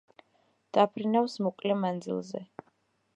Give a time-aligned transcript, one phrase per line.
[0.77, 2.43] დაფრინავს მოკლე მანძილზე.